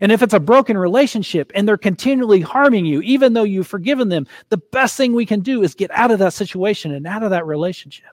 And 0.00 0.10
if 0.10 0.22
it's 0.22 0.34
a 0.34 0.40
broken 0.40 0.76
relationship 0.76 1.52
and 1.54 1.66
they're 1.66 1.78
continually 1.78 2.40
harming 2.40 2.84
you, 2.84 3.00
even 3.02 3.32
though 3.32 3.44
you've 3.44 3.66
forgiven 3.66 4.08
them, 4.08 4.26
the 4.48 4.58
best 4.58 4.96
thing 4.96 5.14
we 5.14 5.24
can 5.24 5.40
do 5.40 5.62
is 5.62 5.74
get 5.74 5.90
out 5.92 6.10
of 6.10 6.18
that 6.18 6.32
situation 6.32 6.92
and 6.92 7.06
out 7.06 7.22
of 7.22 7.30
that 7.30 7.46
relationship 7.46 8.12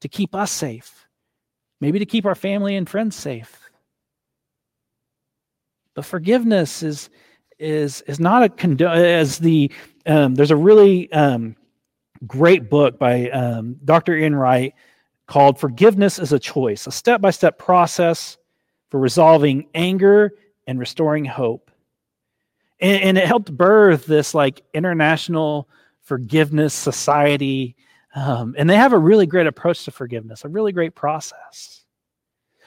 to 0.00 0.08
keep 0.08 0.34
us 0.34 0.50
safe, 0.50 1.06
maybe 1.80 1.98
to 1.98 2.06
keep 2.06 2.24
our 2.24 2.34
family 2.34 2.76
and 2.76 2.88
friends 2.88 3.14
safe. 3.14 3.60
But 5.94 6.04
forgiveness 6.04 6.82
is 6.82 7.10
is 7.58 8.00
is 8.02 8.18
not 8.18 8.42
a 8.42 8.48
condo- 8.48 8.90
as 8.90 9.38
the 9.38 9.70
um, 10.06 10.34
there's 10.34 10.50
a 10.50 10.56
really 10.56 11.12
um, 11.12 11.54
great 12.26 12.68
book 12.68 12.98
by 12.98 13.30
um, 13.30 13.76
Dr. 13.84 14.16
Enright 14.16 14.74
called 15.26 15.58
"Forgiveness 15.60 16.18
is 16.18 16.32
a 16.32 16.38
Choice: 16.38 16.86
A 16.86 16.90
Step 16.90 17.20
by 17.20 17.30
Step 17.30 17.58
Process." 17.58 18.38
For 18.94 19.00
resolving 19.00 19.66
anger 19.74 20.30
and 20.68 20.78
restoring 20.78 21.24
hope. 21.24 21.72
And, 22.78 23.02
and 23.02 23.18
it 23.18 23.26
helped 23.26 23.50
birth 23.52 24.06
this 24.06 24.34
like 24.34 24.62
international 24.72 25.68
forgiveness 26.02 26.72
society. 26.72 27.74
Um, 28.14 28.54
and 28.56 28.70
they 28.70 28.76
have 28.76 28.92
a 28.92 28.98
really 28.98 29.26
great 29.26 29.48
approach 29.48 29.84
to 29.86 29.90
forgiveness, 29.90 30.44
a 30.44 30.48
really 30.48 30.70
great 30.70 30.94
process. 30.94 31.82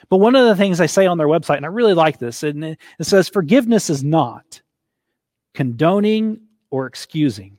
But 0.10 0.18
one 0.18 0.36
of 0.36 0.46
the 0.46 0.56
things 0.58 0.80
they 0.80 0.88
say 0.88 1.06
on 1.06 1.18
their 1.18 1.30
website, 1.30 1.56
and 1.56 1.66
I 1.66 1.70
really 1.70 1.94
like 1.94 2.20
this, 2.20 2.44
and 2.44 2.62
it, 2.62 2.78
it 3.00 3.06
says 3.06 3.30
forgiveness 3.30 3.90
is 3.90 4.04
not 4.04 4.60
condoning 5.54 6.42
or 6.72 6.88
excusing. 6.88 7.58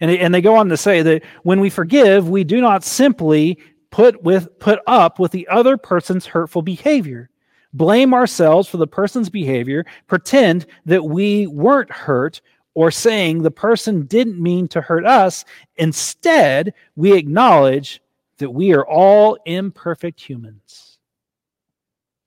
And 0.00 0.08
they, 0.08 0.20
and 0.20 0.32
they 0.32 0.40
go 0.40 0.54
on 0.54 0.68
to 0.68 0.76
say 0.76 1.02
that 1.02 1.24
when 1.42 1.58
we 1.58 1.70
forgive, 1.70 2.28
we 2.28 2.44
do 2.44 2.60
not 2.60 2.84
simply 2.84 3.58
put 3.90 4.22
with 4.22 4.56
put 4.60 4.78
up 4.86 5.18
with 5.18 5.32
the 5.32 5.48
other 5.48 5.76
person's 5.76 6.26
hurtful 6.26 6.62
behavior 6.62 7.28
blame 7.76 8.14
ourselves 8.14 8.68
for 8.68 8.76
the 8.78 8.86
person's 8.86 9.28
behavior, 9.28 9.84
pretend 10.06 10.66
that 10.86 11.04
we 11.04 11.46
weren't 11.46 11.90
hurt, 11.90 12.40
or 12.74 12.90
saying 12.90 13.42
the 13.42 13.50
person 13.50 14.04
didn't 14.04 14.40
mean 14.40 14.68
to 14.68 14.82
hurt 14.82 15.06
us. 15.06 15.44
Instead, 15.76 16.74
we 16.94 17.14
acknowledge 17.14 18.02
that 18.38 18.50
we 18.50 18.74
are 18.74 18.86
all 18.86 19.38
imperfect 19.46 20.20
humans. 20.20 20.98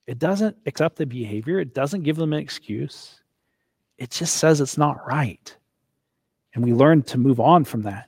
It 0.07 0.17
doesn't 0.17 0.57
accept 0.65 0.95
the 0.95 1.05
behavior, 1.05 1.59
it 1.59 1.75
doesn't 1.75 2.03
give 2.03 2.15
them 2.15 2.33
an 2.33 2.39
excuse. 2.39 3.21
It 3.99 4.09
just 4.09 4.37
says 4.37 4.59
it's 4.59 4.77
not 4.77 5.05
right. 5.05 5.55
And 6.55 6.63
we 6.63 6.73
learn 6.73 7.03
to 7.03 7.17
move 7.17 7.39
on 7.39 7.63
from 7.63 7.83
that. 7.83 8.07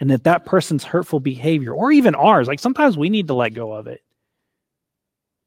And 0.00 0.10
that 0.10 0.24
that 0.24 0.44
person's 0.44 0.82
hurtful 0.82 1.20
behavior, 1.20 1.72
or 1.72 1.92
even 1.92 2.14
ours, 2.14 2.48
like 2.48 2.58
sometimes 2.58 2.98
we 2.98 3.08
need 3.08 3.28
to 3.28 3.34
let 3.34 3.54
go 3.54 3.72
of 3.72 3.86
it 3.86 4.02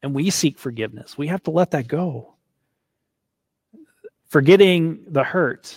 and 0.02 0.14
we 0.14 0.30
seek 0.30 0.58
forgiveness. 0.58 1.18
We 1.18 1.28
have 1.28 1.44
to 1.44 1.52
let 1.52 1.72
that 1.72 1.88
go. 1.88 2.36
Forgetting 4.28 5.04
the 5.08 5.24
hurt. 5.24 5.76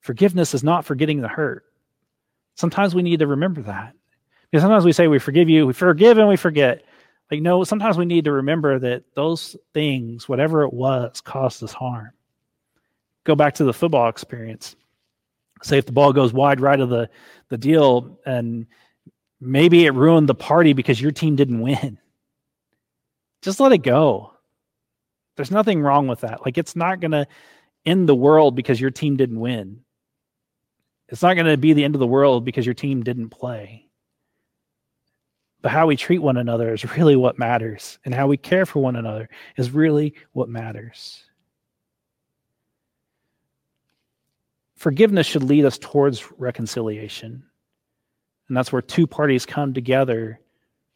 Forgiveness 0.00 0.54
is 0.54 0.64
not 0.64 0.84
forgetting 0.84 1.20
the 1.20 1.28
hurt. 1.28 1.64
Sometimes 2.56 2.94
we 2.94 3.02
need 3.02 3.20
to 3.20 3.26
remember 3.26 3.62
that. 3.62 3.94
Because 4.50 4.62
sometimes 4.62 4.84
we 4.84 4.92
say 4.92 5.06
we 5.06 5.18
forgive 5.18 5.48
you, 5.48 5.66
we 5.66 5.72
forgive 5.72 6.18
and 6.18 6.28
we 6.28 6.36
forget. 6.36 6.84
Like, 7.30 7.40
no, 7.40 7.64
sometimes 7.64 7.96
we 7.96 8.04
need 8.04 8.24
to 8.24 8.32
remember 8.32 8.78
that 8.80 9.04
those 9.14 9.56
things, 9.72 10.28
whatever 10.28 10.64
it 10.64 10.72
was, 10.72 11.20
caused 11.20 11.62
us 11.62 11.72
harm. 11.72 12.10
Go 13.24 13.34
back 13.34 13.54
to 13.54 13.64
the 13.64 13.72
football 13.72 14.08
experience. 14.08 14.76
Say 15.62 15.78
if 15.78 15.86
the 15.86 15.92
ball 15.92 16.12
goes 16.12 16.32
wide 16.32 16.60
right 16.60 16.80
of 16.80 16.90
the, 16.90 17.08
the 17.48 17.56
deal 17.56 18.18
and 18.26 18.66
maybe 19.40 19.86
it 19.86 19.94
ruined 19.94 20.28
the 20.28 20.34
party 20.34 20.72
because 20.72 21.00
your 21.00 21.12
team 21.12 21.36
didn't 21.36 21.60
win 21.60 21.98
just 23.42 23.60
let 23.60 23.72
it 23.72 23.78
go. 23.78 24.32
There's 25.36 25.50
nothing 25.50 25.82
wrong 25.82 26.06
with 26.06 26.20
that. 26.20 26.44
Like, 26.44 26.58
it's 26.58 26.76
not 26.76 27.00
going 27.00 27.10
to 27.12 27.26
end 27.84 28.08
the 28.08 28.14
world 28.14 28.54
because 28.54 28.80
your 28.80 28.90
team 28.90 29.16
didn't 29.16 29.40
win. 29.40 29.80
It's 31.08 31.22
not 31.22 31.34
going 31.34 31.46
to 31.46 31.56
be 31.56 31.72
the 31.72 31.84
end 31.84 31.94
of 31.94 32.00
the 32.00 32.06
world 32.06 32.44
because 32.44 32.64
your 32.64 32.74
team 32.74 33.02
didn't 33.02 33.30
play. 33.30 33.88
But 35.60 35.72
how 35.72 35.86
we 35.86 35.96
treat 35.96 36.18
one 36.18 36.36
another 36.36 36.72
is 36.72 36.96
really 36.96 37.16
what 37.16 37.38
matters. 37.38 37.98
And 38.04 38.14
how 38.14 38.26
we 38.26 38.36
care 38.36 38.66
for 38.66 38.80
one 38.80 38.96
another 38.96 39.28
is 39.56 39.70
really 39.70 40.14
what 40.32 40.48
matters. 40.48 41.22
Forgiveness 44.76 45.26
should 45.26 45.44
lead 45.44 45.64
us 45.64 45.78
towards 45.78 46.32
reconciliation. 46.38 47.44
And 48.48 48.56
that's 48.56 48.72
where 48.72 48.82
two 48.82 49.06
parties 49.06 49.46
come 49.46 49.72
together 49.72 50.40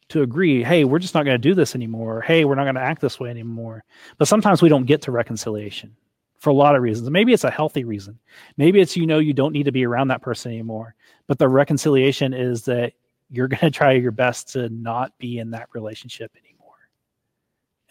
to 0.09 0.21
agree, 0.21 0.63
hey, 0.63 0.85
we're 0.85 0.99
just 0.99 1.13
not 1.13 1.25
going 1.25 1.35
to 1.35 1.49
do 1.49 1.53
this 1.53 1.75
anymore. 1.75 2.21
Hey, 2.21 2.45
we're 2.45 2.55
not 2.55 2.63
going 2.63 2.75
to 2.75 2.81
act 2.81 3.01
this 3.01 3.19
way 3.19 3.29
anymore. 3.29 3.83
But 4.17 4.27
sometimes 4.27 4.61
we 4.61 4.69
don't 4.69 4.85
get 4.85 5.01
to 5.03 5.11
reconciliation 5.11 5.95
for 6.39 6.49
a 6.49 6.53
lot 6.53 6.75
of 6.75 6.81
reasons. 6.81 7.09
Maybe 7.09 7.33
it's 7.33 7.43
a 7.43 7.51
healthy 7.51 7.83
reason. 7.83 8.19
Maybe 8.57 8.79
it's 8.79 8.95
you 8.95 9.05
know 9.05 9.19
you 9.19 9.33
don't 9.33 9.53
need 9.53 9.63
to 9.63 9.71
be 9.71 9.85
around 9.85 10.09
that 10.09 10.21
person 10.21 10.51
anymore. 10.51 10.95
But 11.27 11.39
the 11.39 11.49
reconciliation 11.49 12.33
is 12.33 12.63
that 12.63 12.93
you're 13.29 13.47
going 13.49 13.59
to 13.59 13.71
try 13.71 13.93
your 13.93 14.11
best 14.11 14.49
to 14.53 14.69
not 14.69 15.17
be 15.17 15.39
in 15.39 15.51
that 15.51 15.69
relationship 15.73 16.31
anymore 16.37 16.89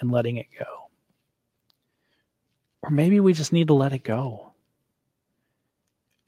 and 0.01 0.11
letting 0.11 0.37
it 0.37 0.47
go. 0.59 0.89
Or 2.83 2.91
maybe 2.91 3.21
we 3.21 3.33
just 3.33 3.53
need 3.53 3.67
to 3.67 3.75
let 3.75 3.93
it 3.93 4.05
go 4.05 4.53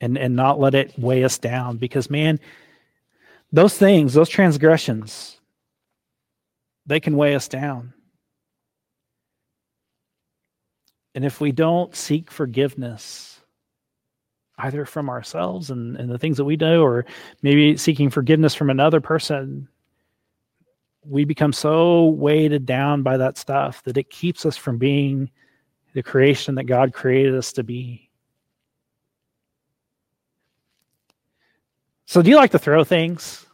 and, 0.00 0.18
and 0.18 0.35
not 0.35 0.59
let 0.59 0.75
it 0.75 0.99
weigh 0.99 1.25
us 1.25 1.38
down 1.38 1.76
because, 1.76 2.11
man, 2.11 2.40
those 3.52 3.78
things, 3.78 4.12
those 4.12 4.28
transgressions, 4.28 5.38
they 6.88 7.00
can 7.00 7.16
weigh 7.16 7.35
us 7.35 7.49
down. 7.49 7.92
And 11.14 11.25
if 11.25 11.40
we 11.40 11.52
don't 11.52 11.95
seek 11.95 12.30
forgiveness, 12.30 13.40
either 14.57 14.85
from 14.85 15.11
ourselves 15.11 15.71
and, 15.71 15.97
and 15.97 16.11
the 16.11 16.18
things 16.18 16.38
that 16.38 16.45
we 16.45 16.57
do, 16.57 16.83
or 16.83 17.04
maybe 17.42 17.76
seeking 17.76 18.09
forgiveness 18.09 18.54
from 18.54 18.71
another 18.71 19.00
person, 19.00 19.68
we 21.04 21.25
become 21.25 21.52
so 21.52 22.07
weighted 22.07 22.64
down 22.64 23.02
by 23.02 23.16
that 23.18 23.37
stuff 23.37 23.83
that 23.85 23.99
it 23.99 24.11
keeps 24.11 24.47
us 24.47 24.57
from 24.57 24.78
being 24.78 25.30
the 25.92 26.02
creation 26.02 26.54
that 26.54 26.64
God 26.64 26.92
created 26.92 27.35
us 27.35 27.52
to 27.54 27.62
be. 27.62 28.11
So, 32.07 32.23
do 32.23 32.30
you 32.30 32.37
like 32.37 32.52
to 32.52 32.59
throw 32.59 32.85
things? 32.85 33.47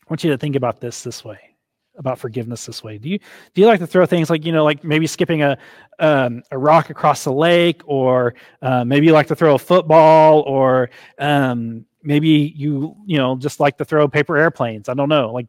I 0.00 0.06
want 0.08 0.22
you 0.22 0.30
to 0.30 0.38
think 0.38 0.54
about 0.54 0.80
this 0.80 1.02
this 1.02 1.24
way 1.24 1.51
about 1.96 2.18
forgiveness 2.18 2.66
this 2.66 2.82
way. 2.82 2.98
Do 2.98 3.08
you 3.08 3.18
do 3.54 3.60
you 3.60 3.66
like 3.66 3.80
to 3.80 3.86
throw 3.86 4.06
things 4.06 4.30
like 4.30 4.44
you 4.44 4.52
know 4.52 4.64
like 4.64 4.82
maybe 4.84 5.06
skipping 5.06 5.42
a 5.42 5.58
um, 5.98 6.42
a 6.50 6.58
rock 6.58 6.90
across 6.90 7.24
the 7.24 7.32
lake, 7.32 7.82
or 7.84 8.34
uh, 8.62 8.84
maybe 8.84 9.06
you 9.06 9.12
like 9.12 9.28
to 9.28 9.36
throw 9.36 9.54
a 9.54 9.58
football, 9.58 10.40
or 10.40 10.90
um, 11.18 11.84
maybe 12.02 12.52
you 12.56 12.96
you 13.06 13.18
know 13.18 13.36
just 13.36 13.60
like 13.60 13.78
to 13.78 13.84
throw 13.84 14.08
paper 14.08 14.36
airplanes. 14.36 14.88
I 14.88 14.94
don't 14.94 15.08
know. 15.08 15.32
Like 15.32 15.46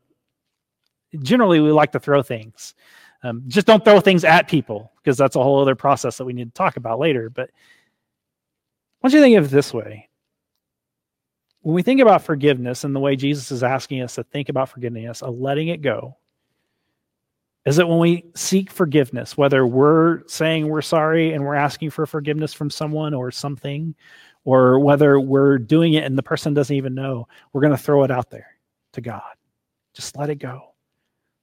generally, 1.21 1.59
we 1.59 1.71
like 1.71 1.91
to 1.93 1.99
throw 1.99 2.21
things. 2.21 2.73
Um, 3.23 3.43
just 3.47 3.67
don't 3.67 3.85
throw 3.85 4.01
things 4.01 4.25
at 4.25 4.49
people 4.49 4.91
because 4.97 5.17
that's 5.17 5.37
a 5.37 5.43
whole 5.43 5.61
other 5.61 5.75
process 5.75 6.17
that 6.17 6.25
we 6.25 6.33
need 6.33 6.53
to 6.53 6.57
talk 6.57 6.75
about 6.75 6.99
later. 6.99 7.29
But 7.29 7.49
I 7.49 7.53
want 9.01 9.13
you 9.13 9.21
think 9.21 9.37
of 9.37 9.45
it 9.45 9.51
this 9.51 9.73
way. 9.73 10.09
When 11.61 11.73
we 11.73 11.83
think 11.83 12.01
about 12.01 12.23
forgiveness 12.23 12.83
and 12.83 12.93
the 12.93 12.99
way 12.99 13.15
Jesus 13.15 13.49
is 13.49 13.63
asking 13.63 14.01
us 14.01 14.15
to 14.15 14.23
think 14.25 14.49
about 14.49 14.67
forgiveness, 14.67 15.21
of 15.21 15.39
letting 15.39 15.69
it 15.69 15.81
go, 15.81 16.17
is 17.65 17.77
that 17.77 17.87
when 17.87 17.99
we 17.99 18.25
seek 18.35 18.69
forgiveness, 18.69 19.37
whether 19.37 19.65
we're 19.65 20.27
saying 20.27 20.67
we're 20.67 20.81
sorry 20.81 21.33
and 21.33 21.43
we're 21.43 21.55
asking 21.55 21.89
for 21.91 22.05
forgiveness 22.05 22.53
from 22.53 22.69
someone 22.69 23.13
or 23.13 23.31
something, 23.31 23.95
or 24.43 24.79
whether 24.79 25.19
we're 25.19 25.57
doing 25.57 25.93
it 25.93 26.03
and 26.03 26.17
the 26.17 26.23
person 26.23 26.53
doesn't 26.53 26.75
even 26.75 26.93
know, 26.93 27.27
we're 27.53 27.61
going 27.61 27.71
to 27.71 27.77
throw 27.77 28.03
it 28.03 28.11
out 28.11 28.29
there 28.29 28.57
to 28.91 29.01
God. 29.01 29.21
Just 29.93 30.17
let 30.17 30.29
it 30.29 30.35
go. 30.35 30.73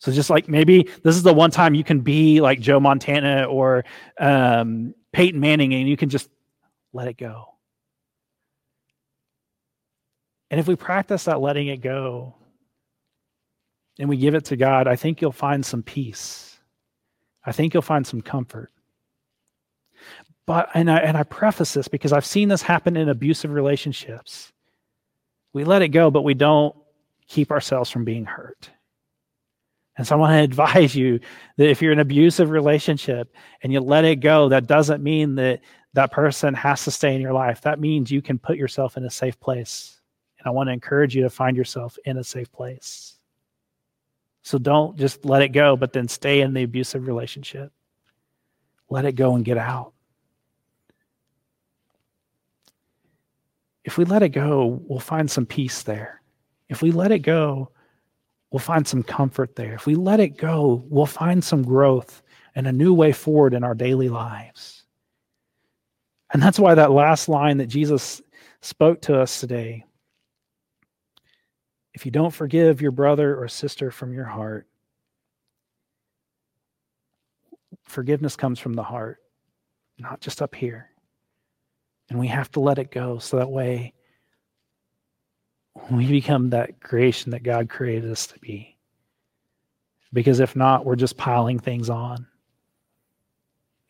So 0.00 0.12
just 0.12 0.30
like 0.30 0.48
maybe 0.48 0.88
this 1.02 1.16
is 1.16 1.22
the 1.22 1.32
one 1.32 1.50
time 1.50 1.74
you 1.74 1.84
can 1.84 2.00
be 2.00 2.40
like 2.40 2.60
Joe 2.60 2.80
Montana 2.80 3.44
or 3.44 3.84
um, 4.18 4.94
Peyton 5.12 5.40
Manning, 5.40 5.74
and 5.74 5.88
you 5.88 5.96
can 5.96 6.08
just 6.08 6.28
let 6.92 7.06
it 7.06 7.18
go. 7.18 7.54
And 10.50 10.58
if 10.58 10.66
we 10.66 10.74
practice 10.74 11.24
that 11.24 11.40
letting 11.40 11.68
it 11.68 11.80
go, 11.80 12.34
and 14.00 14.08
we 14.08 14.16
give 14.16 14.34
it 14.34 14.46
to 14.46 14.56
God, 14.56 14.88
I 14.88 14.96
think 14.96 15.20
you'll 15.20 15.30
find 15.30 15.64
some 15.64 15.82
peace. 15.82 16.58
I 17.44 17.52
think 17.52 17.74
you'll 17.74 17.82
find 17.82 18.06
some 18.06 18.22
comfort. 18.22 18.72
But 20.46 20.70
and 20.72 20.90
I 20.90 20.98
and 20.98 21.18
I 21.18 21.22
preface 21.22 21.74
this 21.74 21.86
because 21.86 22.12
I've 22.12 22.24
seen 22.24 22.48
this 22.48 22.62
happen 22.62 22.96
in 22.96 23.10
abusive 23.10 23.52
relationships. 23.52 24.52
We 25.52 25.64
let 25.64 25.82
it 25.82 25.88
go, 25.88 26.10
but 26.10 26.22
we 26.22 26.32
don't 26.32 26.74
keep 27.28 27.50
ourselves 27.50 27.90
from 27.90 28.04
being 28.04 28.24
hurt. 28.24 28.70
And 29.98 30.06
so 30.06 30.16
I 30.16 30.18
want 30.18 30.32
to 30.32 30.42
advise 30.44 30.96
you 30.96 31.20
that 31.58 31.68
if 31.68 31.82
you're 31.82 31.92
in 31.92 31.98
an 31.98 32.06
abusive 32.06 32.48
relationship 32.48 33.34
and 33.62 33.70
you 33.70 33.80
let 33.80 34.06
it 34.06 34.16
go, 34.16 34.48
that 34.48 34.66
doesn't 34.66 35.02
mean 35.02 35.34
that 35.34 35.60
that 35.92 36.10
person 36.10 36.54
has 36.54 36.84
to 36.84 36.90
stay 36.90 37.14
in 37.14 37.20
your 37.20 37.34
life. 37.34 37.60
That 37.60 37.80
means 37.80 38.10
you 38.10 38.22
can 38.22 38.38
put 38.38 38.56
yourself 38.56 38.96
in 38.96 39.04
a 39.04 39.10
safe 39.10 39.38
place. 39.38 40.00
And 40.38 40.46
I 40.46 40.50
want 40.50 40.68
to 40.68 40.72
encourage 40.72 41.14
you 41.14 41.22
to 41.22 41.30
find 41.30 41.54
yourself 41.54 41.98
in 42.06 42.16
a 42.16 42.24
safe 42.24 42.50
place. 42.50 43.19
So 44.42 44.58
don't 44.58 44.96
just 44.96 45.24
let 45.24 45.42
it 45.42 45.50
go, 45.50 45.76
but 45.76 45.92
then 45.92 46.08
stay 46.08 46.40
in 46.40 46.54
the 46.54 46.62
abusive 46.62 47.06
relationship. 47.06 47.72
Let 48.88 49.04
it 49.04 49.12
go 49.12 49.34
and 49.34 49.44
get 49.44 49.58
out. 49.58 49.92
If 53.84 53.98
we 53.98 54.04
let 54.04 54.22
it 54.22 54.30
go, 54.30 54.80
we'll 54.86 54.98
find 54.98 55.30
some 55.30 55.46
peace 55.46 55.82
there. 55.82 56.22
If 56.68 56.82
we 56.82 56.90
let 56.90 57.12
it 57.12 57.20
go, 57.20 57.70
we'll 58.50 58.60
find 58.60 58.86
some 58.86 59.02
comfort 59.02 59.56
there. 59.56 59.74
If 59.74 59.86
we 59.86 59.94
let 59.94 60.20
it 60.20 60.36
go, 60.36 60.84
we'll 60.88 61.06
find 61.06 61.42
some 61.42 61.62
growth 61.62 62.22
and 62.54 62.66
a 62.66 62.72
new 62.72 62.92
way 62.94 63.12
forward 63.12 63.54
in 63.54 63.64
our 63.64 63.74
daily 63.74 64.08
lives. 64.08 64.84
And 66.32 66.42
that's 66.42 66.58
why 66.58 66.74
that 66.74 66.92
last 66.92 67.28
line 67.28 67.58
that 67.58 67.66
Jesus 67.66 68.22
spoke 68.60 69.00
to 69.02 69.20
us 69.20 69.40
today 69.40 69.84
if 71.94 72.04
you 72.04 72.12
don't 72.12 72.32
forgive 72.32 72.80
your 72.80 72.92
brother 72.92 73.36
or 73.36 73.48
sister 73.48 73.90
from 73.90 74.12
your 74.12 74.24
heart, 74.24 74.66
forgiveness 77.84 78.36
comes 78.36 78.58
from 78.58 78.74
the 78.74 78.82
heart, 78.82 79.18
not 79.98 80.20
just 80.20 80.40
up 80.40 80.54
here. 80.54 80.90
And 82.08 82.18
we 82.18 82.28
have 82.28 82.50
to 82.52 82.60
let 82.60 82.78
it 82.78 82.90
go 82.90 83.18
so 83.18 83.38
that 83.38 83.50
way 83.50 83.94
we 85.90 86.06
become 86.06 86.50
that 86.50 86.80
creation 86.80 87.30
that 87.30 87.42
God 87.42 87.68
created 87.68 88.10
us 88.10 88.26
to 88.28 88.38
be. 88.40 88.76
Because 90.12 90.40
if 90.40 90.56
not, 90.56 90.84
we're 90.84 90.96
just 90.96 91.16
piling 91.16 91.58
things 91.58 91.88
on 91.88 92.26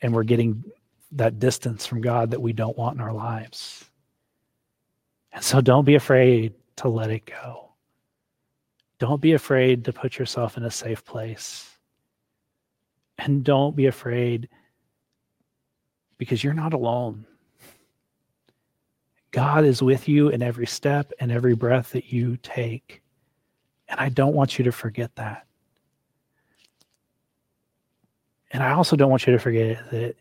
and 0.03 0.15
we're 0.15 0.25
getting 0.25 0.65
that 1.13 1.39
distance 1.39 1.87
from 1.87 2.01
God 2.01 2.31
that 2.31 2.43
we 2.43 2.53
don't 2.53 2.77
want 2.77 2.97
in 2.97 3.03
our 3.03 3.13
lives. 3.13 3.85
And 5.33 5.43
so 5.43 5.61
don't 5.61 5.85
be 5.85 5.95
afraid 5.95 6.55
to 6.77 6.89
let 6.89 7.11
it 7.11 7.27
go. 7.27 7.70
Don't 9.01 9.21
be 9.21 9.33
afraid 9.33 9.87
to 9.87 9.93
put 9.95 10.19
yourself 10.19 10.59
in 10.59 10.63
a 10.63 10.71
safe 10.71 11.05
place. 11.05 11.79
And 13.19 13.43
don't 13.43 13.75
be 13.75 13.87
afraid 13.87 14.49
because 16.19 16.45
you're 16.45 16.55
not 16.55 16.75
alone. 16.75 17.25
God 19.31 19.65
is 19.65 19.83
with 19.83 20.07
you 20.07 20.29
in 20.29 20.43
every 20.43 20.67
step 20.67 21.13
and 21.19 21.33
every 21.33 21.55
breath 21.55 21.93
that 21.93 22.13
you 22.13 22.37
take. 22.43 23.03
And 23.89 23.99
I 23.99 24.11
don't 24.11 24.35
want 24.35 24.59
you 24.59 24.65
to 24.65 24.73
forget 24.73 25.17
that. 25.17 25.47
And 28.51 28.63
I 28.63 28.73
also 28.73 28.97
don't 28.97 29.11
want 29.11 29.27
you 29.27 29.33
to 29.33 29.39
forget 29.39 29.91
that 29.93 30.17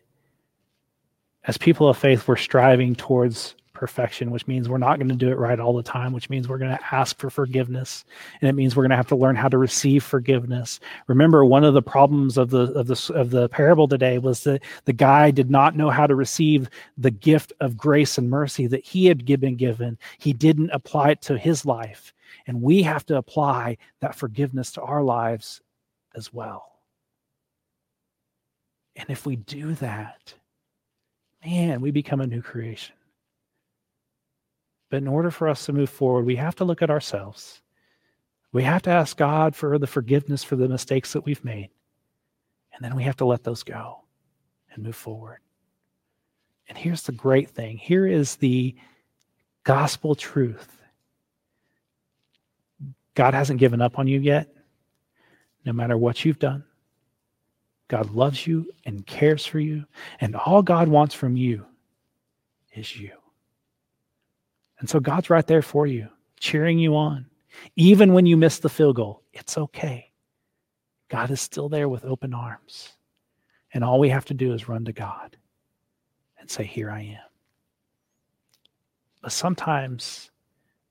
as 1.44 1.58
people 1.58 1.88
of 1.88 1.98
faith, 1.98 2.26
we're 2.26 2.36
striving 2.36 2.94
towards 2.94 3.56
perfection, 3.80 4.30
which 4.30 4.46
means 4.46 4.68
we're 4.68 4.76
not 4.76 4.98
going 4.98 5.08
to 5.08 5.14
do 5.14 5.30
it 5.30 5.38
right 5.38 5.58
all 5.58 5.74
the 5.74 5.82
time, 5.82 6.12
which 6.12 6.28
means 6.28 6.46
we're 6.46 6.58
going 6.58 6.76
to 6.76 6.94
ask 6.94 7.18
for 7.18 7.30
forgiveness. 7.30 8.04
And 8.40 8.48
it 8.50 8.52
means 8.52 8.76
we're 8.76 8.82
going 8.82 8.90
to 8.90 8.96
have 8.96 9.08
to 9.08 9.16
learn 9.16 9.36
how 9.36 9.48
to 9.48 9.56
receive 9.56 10.04
forgiveness. 10.04 10.80
Remember, 11.06 11.46
one 11.46 11.64
of 11.64 11.72
the 11.72 11.80
problems 11.80 12.36
of 12.36 12.50
the 12.50 12.70
of 12.74 12.86
the 12.88 13.12
of 13.14 13.30
the 13.30 13.48
parable 13.48 13.88
today 13.88 14.18
was 14.18 14.44
that 14.44 14.62
the 14.84 14.92
guy 14.92 15.30
did 15.30 15.50
not 15.50 15.76
know 15.76 15.88
how 15.88 16.06
to 16.06 16.14
receive 16.14 16.68
the 16.98 17.10
gift 17.10 17.54
of 17.60 17.78
grace 17.78 18.18
and 18.18 18.28
mercy 18.28 18.66
that 18.66 18.84
he 18.84 19.06
had 19.06 19.24
been 19.24 19.56
given. 19.56 19.98
He 20.18 20.34
didn't 20.34 20.70
apply 20.70 21.12
it 21.12 21.22
to 21.22 21.38
his 21.38 21.64
life. 21.64 22.12
And 22.46 22.60
we 22.60 22.82
have 22.82 23.06
to 23.06 23.16
apply 23.16 23.78
that 24.00 24.14
forgiveness 24.14 24.72
to 24.72 24.82
our 24.82 25.02
lives 25.02 25.62
as 26.14 26.32
well. 26.34 26.66
And 28.94 29.08
if 29.08 29.24
we 29.24 29.36
do 29.36 29.72
that, 29.76 30.34
man, 31.42 31.80
we 31.80 31.90
become 31.90 32.20
a 32.20 32.26
new 32.26 32.42
creation. 32.42 32.94
But 34.90 34.98
in 34.98 35.08
order 35.08 35.30
for 35.30 35.48
us 35.48 35.64
to 35.66 35.72
move 35.72 35.88
forward, 35.88 36.26
we 36.26 36.36
have 36.36 36.56
to 36.56 36.64
look 36.64 36.82
at 36.82 36.90
ourselves. 36.90 37.62
We 38.52 38.64
have 38.64 38.82
to 38.82 38.90
ask 38.90 39.16
God 39.16 39.54
for 39.54 39.78
the 39.78 39.86
forgiveness 39.86 40.42
for 40.42 40.56
the 40.56 40.68
mistakes 40.68 41.12
that 41.12 41.24
we've 41.24 41.44
made. 41.44 41.70
And 42.74 42.84
then 42.84 42.96
we 42.96 43.04
have 43.04 43.16
to 43.18 43.24
let 43.24 43.44
those 43.44 43.62
go 43.62 44.00
and 44.72 44.82
move 44.82 44.96
forward. 44.96 45.38
And 46.68 46.76
here's 46.76 47.02
the 47.02 47.12
great 47.12 47.50
thing 47.50 47.78
here 47.78 48.06
is 48.06 48.36
the 48.36 48.74
gospel 49.64 50.14
truth 50.14 50.76
God 53.14 53.34
hasn't 53.34 53.60
given 53.60 53.82
up 53.82 53.98
on 53.98 54.06
you 54.06 54.20
yet, 54.20 54.48
no 55.64 55.72
matter 55.72 55.96
what 55.96 56.24
you've 56.24 56.38
done. 56.38 56.64
God 57.88 58.10
loves 58.12 58.46
you 58.46 58.72
and 58.86 59.04
cares 59.04 59.44
for 59.44 59.58
you. 59.58 59.84
And 60.20 60.36
all 60.36 60.62
God 60.62 60.88
wants 60.88 61.14
from 61.14 61.36
you 61.36 61.66
is 62.72 62.96
you. 62.96 63.19
And 64.80 64.88
so 64.88 64.98
God's 64.98 65.30
right 65.30 65.46
there 65.46 65.62
for 65.62 65.86
you, 65.86 66.08
cheering 66.38 66.78
you 66.78 66.96
on. 66.96 67.26
Even 67.76 68.12
when 68.12 68.26
you 68.26 68.36
miss 68.36 68.58
the 68.58 68.68
field 68.68 68.96
goal, 68.96 69.22
it's 69.32 69.56
okay. 69.56 70.10
God 71.08 71.30
is 71.30 71.40
still 71.40 71.68
there 71.68 71.88
with 71.88 72.04
open 72.04 72.32
arms. 72.34 72.92
And 73.72 73.84
all 73.84 74.00
we 74.00 74.08
have 74.08 74.24
to 74.26 74.34
do 74.34 74.52
is 74.52 74.68
run 74.68 74.84
to 74.86 74.92
God 74.92 75.36
and 76.38 76.50
say, 76.50 76.64
Here 76.64 76.90
I 76.90 77.02
am. 77.02 77.30
But 79.22 79.32
sometimes 79.32 80.30